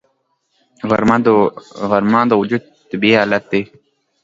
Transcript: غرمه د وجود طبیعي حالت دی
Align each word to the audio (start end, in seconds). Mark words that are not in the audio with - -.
غرمه 1.89 2.21
د 2.29 2.31
وجود 2.41 2.63
طبیعي 2.89 3.17
حالت 3.19 3.43
دی 3.51 3.61